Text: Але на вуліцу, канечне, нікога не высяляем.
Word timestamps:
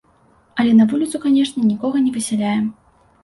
Але 0.61 0.71
на 0.77 0.87
вуліцу, 0.93 1.19
канечне, 1.27 1.61
нікога 1.73 2.01
не 2.05 2.13
высяляем. 2.17 2.65